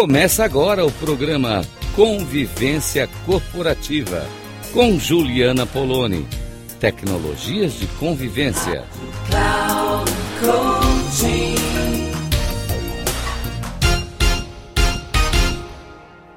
Começa 0.00 0.42
agora 0.46 0.86
o 0.86 0.90
programa 0.90 1.60
Convivência 1.94 3.06
Corporativa 3.26 4.26
com 4.72 4.98
Juliana 4.98 5.66
Poloni. 5.66 6.26
Tecnologias 6.80 7.74
de 7.74 7.86
convivência. 7.98 8.86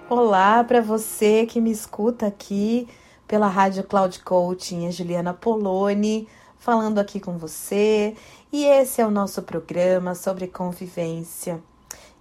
Olá 0.10 0.62
para 0.66 0.82
você 0.82 1.46
que 1.46 1.62
me 1.62 1.72
escuta 1.72 2.28
aqui 2.28 2.86
pela 3.26 3.48
Rádio 3.48 3.86
Cloud 3.86 4.20
Coaching, 4.20 4.88
é 4.88 4.92
Juliana 4.92 5.34
Poloni 5.34 6.28
falando 6.58 7.00
aqui 7.00 7.18
com 7.18 7.38
você. 7.38 8.14
E 8.52 8.66
esse 8.66 9.00
é 9.00 9.08
o 9.08 9.10
nosso 9.10 9.42
programa 9.42 10.16
sobre 10.16 10.48
convivência 10.48 11.62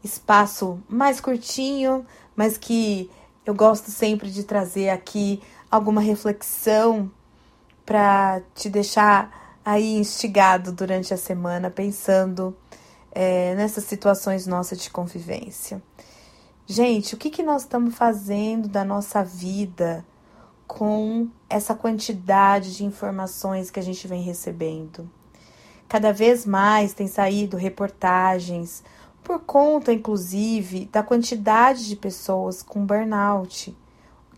espaço 0.02 0.82
mais 0.88 1.20
curtinho, 1.20 2.04
mas 2.34 2.56
que 2.58 3.10
eu 3.44 3.54
gosto 3.54 3.90
sempre 3.90 4.30
de 4.30 4.44
trazer 4.44 4.90
aqui 4.90 5.42
alguma 5.70 6.00
reflexão 6.00 7.10
para 7.84 8.42
te 8.54 8.68
deixar 8.68 9.58
aí 9.64 9.96
instigado 9.96 10.72
durante 10.72 11.12
a 11.14 11.16
semana, 11.16 11.70
pensando 11.70 12.56
é, 13.10 13.54
nessas 13.54 13.84
situações 13.84 14.46
nossas 14.46 14.78
de 14.78 14.90
convivência. 14.90 15.82
Gente, 16.66 17.14
o 17.14 17.18
que, 17.18 17.30
que 17.30 17.42
nós 17.42 17.62
estamos 17.62 17.94
fazendo 17.94 18.68
da 18.68 18.84
nossa 18.84 19.22
vida 19.22 20.04
com 20.66 21.28
essa 21.50 21.74
quantidade 21.74 22.76
de 22.76 22.84
informações 22.84 23.70
que 23.70 23.80
a 23.80 23.82
gente 23.82 24.06
vem 24.06 24.22
recebendo? 24.22 25.10
Cada 25.88 26.12
vez 26.12 26.46
mais 26.46 26.94
tem 26.94 27.06
saído 27.06 27.56
reportagens 27.56 28.82
por 29.22 29.40
conta, 29.40 29.92
inclusive, 29.92 30.88
da 30.92 31.02
quantidade 31.02 31.88
de 31.88 31.96
pessoas 31.96 32.62
com 32.62 32.84
burnout, 32.84 33.74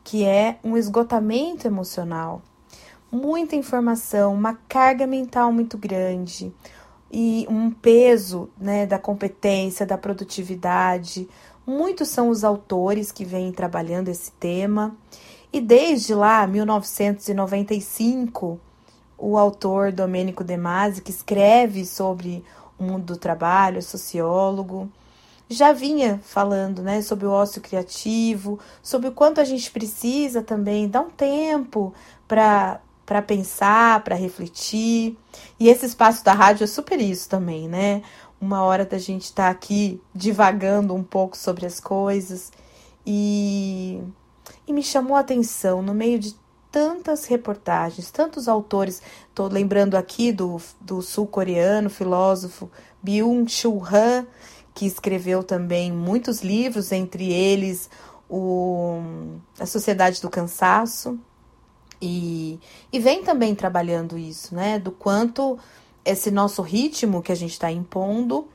que 0.02 0.24
é 0.24 0.58
um 0.62 0.76
esgotamento 0.76 1.66
emocional. 1.66 2.42
Muita 3.10 3.56
informação, 3.56 4.34
uma 4.34 4.54
carga 4.68 5.06
mental 5.06 5.50
muito 5.52 5.78
grande 5.78 6.52
e 7.10 7.46
um 7.48 7.70
peso 7.70 8.50
né, 8.58 8.84
da 8.86 8.98
competência, 8.98 9.86
da 9.86 9.96
produtividade. 9.96 11.26
Muitos 11.66 12.08
são 12.08 12.28
os 12.28 12.44
autores 12.44 13.10
que 13.12 13.24
vêm 13.24 13.52
trabalhando 13.52 14.08
esse 14.08 14.32
tema. 14.32 14.96
E 15.52 15.60
desde 15.60 16.12
lá, 16.12 16.44
1995, 16.46 18.58
o 19.16 19.38
autor 19.38 19.92
Domênico 19.92 20.42
De 20.42 20.56
Masi, 20.56 21.00
que 21.00 21.12
escreve 21.12 21.86
sobre 21.86 22.44
mundo 22.78 23.14
do 23.14 23.16
trabalho, 23.16 23.82
sociólogo, 23.82 24.90
já 25.48 25.72
vinha 25.72 26.20
falando 26.22 26.82
né, 26.82 27.02
sobre 27.02 27.26
o 27.26 27.30
ócio 27.30 27.60
criativo, 27.60 28.58
sobre 28.82 29.08
o 29.08 29.12
quanto 29.12 29.40
a 29.40 29.44
gente 29.44 29.70
precisa 29.70 30.42
também 30.42 30.88
dar 30.88 31.02
um 31.02 31.10
tempo 31.10 31.92
para 32.26 32.80
para 33.04 33.20
pensar, 33.20 34.02
para 34.02 34.14
refletir. 34.14 35.14
E 35.60 35.68
esse 35.68 35.84
espaço 35.86 36.24
da 36.24 36.32
rádio 36.32 36.64
é 36.64 36.66
super 36.66 36.98
isso 37.00 37.28
também, 37.28 37.68
né? 37.68 38.02
Uma 38.40 38.62
hora 38.62 38.84
da 38.84 38.98
gente 38.98 39.24
estar 39.24 39.44
tá 39.44 39.50
aqui 39.50 40.00
divagando 40.14 40.94
um 40.94 41.02
pouco 41.02 41.36
sobre 41.36 41.66
as 41.66 41.78
coisas. 41.78 42.50
E, 43.06 44.00
e 44.66 44.72
me 44.72 44.82
chamou 44.82 45.16
a 45.16 45.20
atenção 45.20 45.82
no 45.82 45.92
meio 45.92 46.18
de 46.18 46.34
tantas 46.74 47.26
reportagens, 47.26 48.10
tantos 48.10 48.48
autores. 48.48 49.00
Estou 49.28 49.46
lembrando 49.46 49.94
aqui 49.94 50.32
do, 50.32 50.60
do 50.80 51.00
sul-coreano 51.00 51.88
filósofo 51.88 52.68
Byung-Chul 53.00 53.80
Han, 53.86 54.26
que 54.74 54.84
escreveu 54.84 55.44
também 55.44 55.92
muitos 55.92 56.42
livros, 56.42 56.90
entre 56.90 57.32
eles 57.32 57.88
o 58.28 59.00
A 59.56 59.66
Sociedade 59.66 60.20
do 60.20 60.28
Cansaço. 60.28 61.16
E, 62.02 62.58
e 62.92 62.98
vem 62.98 63.22
também 63.22 63.54
trabalhando 63.54 64.18
isso, 64.18 64.52
né? 64.52 64.76
Do 64.76 64.90
quanto 64.90 65.56
esse 66.04 66.28
nosso 66.32 66.60
ritmo 66.60 67.22
que 67.22 67.30
a 67.30 67.36
gente 67.36 67.52
está 67.52 67.70
impondo 67.70 68.48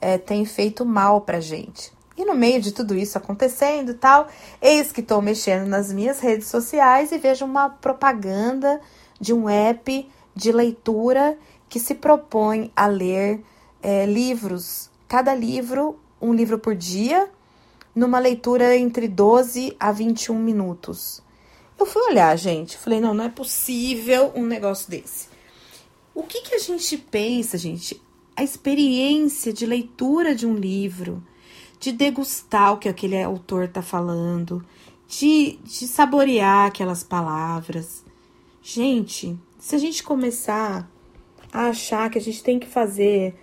é, 0.00 0.16
tem 0.16 0.42
feito 0.46 0.86
mal 0.86 1.20
para 1.20 1.38
gente. 1.38 1.92
E 2.18 2.24
no 2.24 2.34
meio 2.34 2.60
de 2.60 2.72
tudo 2.72 2.96
isso 2.96 3.16
acontecendo 3.16 3.92
e 3.92 3.94
tal, 3.94 4.26
eis 4.60 4.90
que 4.90 5.00
estou 5.00 5.22
mexendo 5.22 5.68
nas 5.68 5.92
minhas 5.92 6.18
redes 6.18 6.48
sociais 6.48 7.12
e 7.12 7.18
vejo 7.18 7.44
uma 7.44 7.70
propaganda 7.70 8.80
de 9.20 9.32
um 9.32 9.48
app 9.48 10.10
de 10.34 10.50
leitura 10.50 11.38
que 11.68 11.78
se 11.78 11.94
propõe 11.94 12.72
a 12.74 12.88
ler 12.88 13.40
é, 13.80 14.04
livros, 14.04 14.90
cada 15.06 15.32
livro, 15.32 15.96
um 16.20 16.34
livro 16.34 16.58
por 16.58 16.74
dia, 16.74 17.30
numa 17.94 18.18
leitura 18.18 18.76
entre 18.76 19.06
12 19.06 19.76
a 19.78 19.92
21 19.92 20.34
minutos. 20.36 21.22
Eu 21.78 21.86
fui 21.86 22.02
olhar, 22.02 22.36
gente, 22.36 22.76
falei, 22.76 23.00
não, 23.00 23.14
não 23.14 23.24
é 23.24 23.28
possível 23.28 24.32
um 24.34 24.44
negócio 24.44 24.90
desse. 24.90 25.28
O 26.12 26.24
que, 26.24 26.40
que 26.42 26.56
a 26.56 26.58
gente 26.58 26.98
pensa, 26.98 27.56
gente? 27.56 28.02
A 28.34 28.42
experiência 28.42 29.52
de 29.52 29.64
leitura 29.64 30.34
de 30.34 30.46
um 30.46 30.54
livro 30.54 31.22
de 31.78 31.92
degustar 31.92 32.72
o 32.72 32.78
que 32.78 32.88
aquele 32.88 33.20
autor 33.22 33.64
está 33.64 33.82
falando, 33.82 34.64
de, 35.06 35.58
de 35.64 35.86
saborear 35.86 36.66
aquelas 36.66 37.02
palavras. 37.02 38.04
Gente, 38.62 39.38
se 39.58 39.74
a 39.74 39.78
gente 39.78 40.02
começar 40.02 40.88
a 41.52 41.68
achar 41.68 42.10
que 42.10 42.18
a 42.18 42.20
gente 42.20 42.42
tem 42.42 42.58
que 42.58 42.66
fazer 42.66 43.34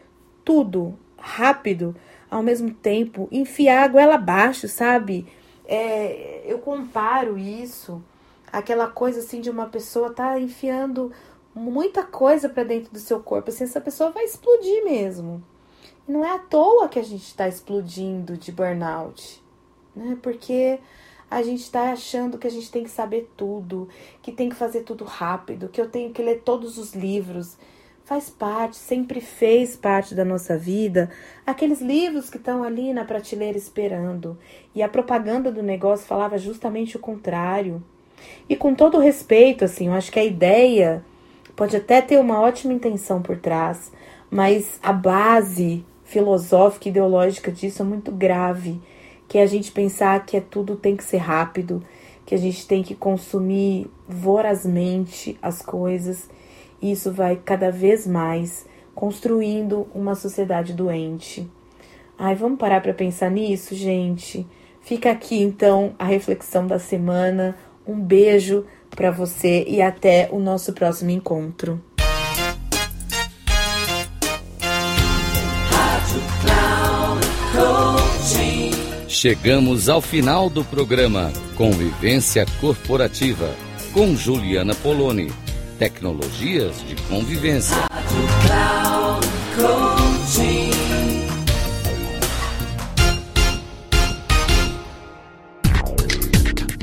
tudo 0.43 0.93
rápido, 1.17 1.95
ao 2.29 2.43
mesmo 2.43 2.71
tempo, 2.71 3.27
enfiar 3.31 3.83
a 3.83 3.87
goela 3.87 4.15
abaixo, 4.15 4.67
sabe? 4.67 5.25
É, 5.65 6.43
eu 6.45 6.59
comparo 6.59 7.37
isso, 7.37 8.03
aquela 8.51 8.87
coisa 8.87 9.19
assim 9.19 9.41
de 9.41 9.49
uma 9.49 9.65
pessoa 9.65 10.13
tá 10.13 10.39
enfiando 10.39 11.11
muita 11.55 12.03
coisa 12.03 12.49
para 12.49 12.63
dentro 12.63 12.91
do 12.91 12.99
seu 12.99 13.19
corpo, 13.19 13.49
assim, 13.49 13.63
essa 13.63 13.81
pessoa 13.81 14.11
vai 14.11 14.25
explodir 14.25 14.83
mesmo. 14.83 15.41
Não 16.07 16.23
é 16.23 16.35
à 16.35 16.39
toa 16.39 16.87
que 16.87 16.99
a 16.99 17.03
gente 17.03 17.23
está 17.23 17.47
explodindo 17.47 18.37
de 18.37 18.51
burnout, 18.51 19.41
né? 19.95 20.15
Porque 20.21 20.79
a 21.29 21.41
gente 21.41 21.61
está 21.61 21.91
achando 21.91 22.37
que 22.37 22.45
a 22.45 22.51
gente 22.51 22.71
tem 22.71 22.83
que 22.83 22.91
saber 22.91 23.31
tudo, 23.35 23.89
que 24.21 24.31
tem 24.31 24.47
que 24.47 24.55
fazer 24.55 24.81
tudo 24.81 25.03
rápido, 25.03 25.67
que 25.67 25.81
eu 25.81 25.89
tenho 25.89 26.11
que 26.11 26.21
ler 26.21 26.41
todos 26.45 26.77
os 26.77 26.93
livros. 26.93 27.57
Faz 28.03 28.29
parte, 28.29 28.77
sempre 28.77 29.19
fez 29.19 29.75
parte 29.75 30.13
da 30.13 30.23
nossa 30.23 30.55
vida, 30.55 31.09
aqueles 31.43 31.81
livros 31.81 32.29
que 32.29 32.37
estão 32.37 32.63
ali 32.63 32.93
na 32.93 33.03
prateleira 33.03 33.57
esperando. 33.57 34.37
E 34.75 34.83
a 34.83 34.87
propaganda 34.87 35.51
do 35.51 35.63
negócio 35.63 36.05
falava 36.05 36.37
justamente 36.37 36.97
o 36.97 36.99
contrário. 36.99 37.83
E 38.47 38.55
com 38.55 38.75
todo 38.75 38.99
respeito, 38.99 39.65
assim, 39.65 39.87
eu 39.87 39.93
acho 39.93 40.11
que 40.11 40.19
a 40.19 40.23
ideia 40.23 41.03
pode 41.55 41.75
até 41.75 41.99
ter 41.99 42.19
uma 42.19 42.39
ótima 42.39 42.73
intenção 42.73 43.23
por 43.23 43.37
trás, 43.37 43.91
mas 44.29 44.79
a 44.83 44.93
base 44.93 45.83
filosófica, 46.05 46.87
ideológica 46.87 47.51
disso 47.51 47.81
é 47.81 47.85
muito 47.85 48.11
grave, 48.11 48.79
que 49.27 49.37
é 49.37 49.43
a 49.43 49.47
gente 49.47 49.71
pensar 49.71 50.25
que 50.25 50.37
é 50.37 50.39
tudo 50.39 50.75
tem 50.75 50.95
que 50.95 51.03
ser 51.03 51.17
rápido, 51.17 51.83
que 52.25 52.33
a 52.33 52.37
gente 52.37 52.65
tem 52.65 52.81
que 52.81 52.95
consumir 52.95 53.87
vorazmente 54.07 55.37
as 55.41 55.61
coisas. 55.61 56.29
E 56.81 56.91
isso 56.91 57.11
vai 57.11 57.35
cada 57.43 57.71
vez 57.71 58.07
mais 58.07 58.65
construindo 58.93 59.87
uma 59.93 60.15
sociedade 60.15 60.73
doente. 60.73 61.49
Ai, 62.17 62.35
vamos 62.35 62.57
parar 62.57 62.81
para 62.81 62.93
pensar 62.93 63.29
nisso, 63.29 63.75
gente. 63.75 64.47
Fica 64.81 65.11
aqui 65.11 65.41
então 65.41 65.93
a 65.99 66.05
reflexão 66.05 66.65
da 66.65 66.79
semana. 66.79 67.57
Um 67.85 67.99
beijo 67.99 68.65
para 68.89 69.11
você 69.11 69.65
e 69.67 69.81
até 69.81 70.29
o 70.31 70.39
nosso 70.39 70.71
próximo 70.73 71.09
encontro. 71.09 71.81
Chegamos 79.07 79.89
ao 79.89 80.01
final 80.01 80.49
do 80.49 80.63
programa 80.63 81.31
Convivência 81.55 82.45
Corporativa 82.59 83.55
com 83.93 84.15
Juliana 84.15 84.75
Poloni. 84.75 85.31
Tecnologias 85.79 86.75
de 86.87 86.95
convivência. 87.09 87.77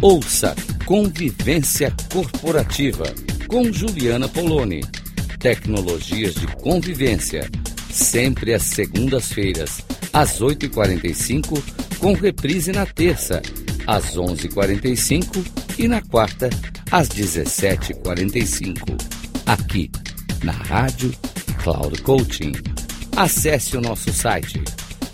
Ouça 0.01 0.57
Convivência 0.85 1.95
Corporativa 2.13 3.05
com 3.47 3.73
Juliana 3.73 4.29
Poloni. 4.29 4.81
Tecnologias 5.39 6.35
de 6.35 6.47
convivência. 6.57 7.49
Sempre 7.93 8.55
às 8.55 8.63
segundas-feiras, 8.63 9.83
às 10.13 10.41
8h45 10.41 11.63
com 11.99 12.15
reprise 12.15 12.73
na 12.73 12.87
terça, 12.87 13.43
às 13.87 14.17
11h45 14.17 15.45
e 15.79 15.87
na 15.87 16.01
quarta, 16.01 16.49
às 16.91 17.09
17h45. 17.11 18.99
Aqui, 19.47 19.91
na 20.43 20.53
Rádio 20.53 21.13
Cloud 21.63 22.01
Coaching. 22.03 22.53
Acesse 23.17 23.77
o 23.77 23.81
nosso 23.81 24.13
site 24.13 24.61